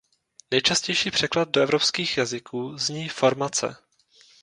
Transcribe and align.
Nejčastější 0.51 1.11
překlad 1.11 1.49
do 1.49 1.61
evropských 1.61 2.17
jazyků 2.17 2.77
zní 2.77 3.09
"formace". 3.09 3.75